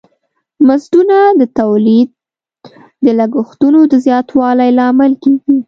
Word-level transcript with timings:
مزدونه 0.67 1.17
د 1.39 1.41
تولید 1.59 2.09
د 3.05 3.07
لګښتونو 3.19 3.79
د 3.91 3.93
زیاتوالی 4.05 4.69
لامل 4.79 5.11
کیږی. 5.23 5.57